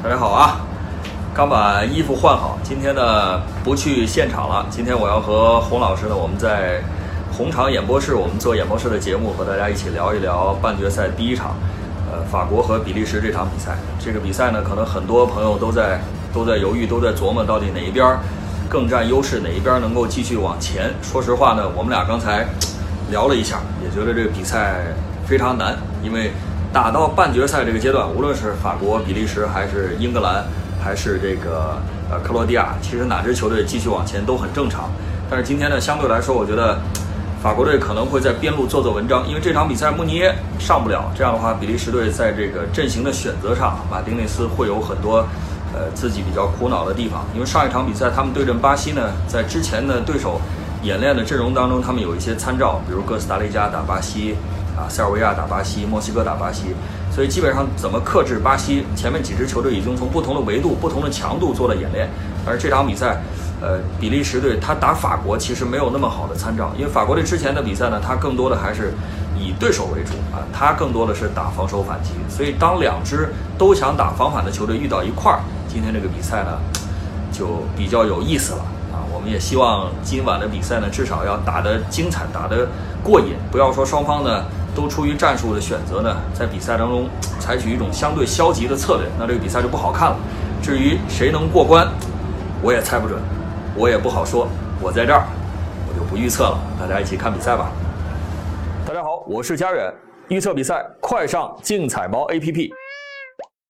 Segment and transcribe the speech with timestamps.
[0.00, 0.60] 大家好啊！
[1.34, 4.64] 刚把衣服换好，今天呢不去现场了。
[4.70, 6.80] 今天我要和洪老师呢，我们在
[7.32, 11.56] 红场演播室，我们做演播室的节目，和大家一起聊一聊半决赛第一场，
[12.08, 13.76] 呃，法国和比利时这场比赛。
[13.98, 16.00] 这个比赛呢，可能很多朋友都在
[16.32, 18.16] 都在犹豫，都在琢磨到底哪一边
[18.68, 20.94] 更占优势，哪一边能够继续往前。
[21.02, 22.46] 说实话呢，我们俩刚才
[23.10, 24.76] 聊了一下，也觉得这个比赛
[25.26, 26.30] 非常难，因为。
[26.78, 30.44] 打到半决赛这个阶段，无论是法国、比利时，还是英格兰，
[30.80, 31.76] 还是这个
[32.08, 34.88] 呃克罗地亚，其实哪支球队继续往前都很正常。
[35.28, 36.78] 但是今天呢，相对来说，我觉得
[37.42, 45.26] 法国队可能会在边路做做文章，因为这场比赛穆尼耶上不了，这样的话，比利时队在这个阵型的选择上，马丁内斯会有很多
[45.74, 47.26] 呃自己比较苦恼的地方。
[47.34, 50.40] 因为上一场比赛他们对阵巴西呢，在之前的对手
[50.84, 54.36] 演练的阵容当中，他们有一些参照，比如哥斯达黎加打巴西。
[54.78, 56.66] 啊，塞尔维亚打巴西，墨西哥打巴西，
[57.10, 62.08] 所以基本上怎么克制巴西，前面几支球队已经从不同的维度、不同的强度做了演练。
[62.46, 63.20] 而这场比赛，
[63.60, 68.94] 呃，比利时队他打法国其实没有那么好的参照，因为法国队之前的比赛呢，他更多的还是
[69.36, 72.10] 以对手为主啊，他更多的是打防守反击。
[72.28, 76.58] 所以当两支都想打防反的球队遇到一块儿，今天这个比赛呢，
[77.32, 78.60] 就比较有意思了
[78.92, 79.02] 啊。
[79.12, 82.68] 我们也希望今晚的比赛呢，至少要打得精彩，打得
[83.02, 84.44] 过瘾，不要说双方呢。
[84.78, 87.08] 都出于战术的选择呢，在比赛当中
[87.40, 90.16] 采取一种相对消极的策略，那这个比赛就不好看了。
[90.62, 91.88] 至于谁能过关，
[92.62, 93.20] 我也猜不准，
[93.74, 94.46] 我也不好说。
[94.80, 95.24] 我在这儿，
[95.88, 96.60] 我就不预测了。
[96.78, 97.72] 大家一起看比赛吧。
[98.86, 99.92] 大家好，我是佳远，
[100.28, 102.70] 预测比赛快上竞彩猫 APP。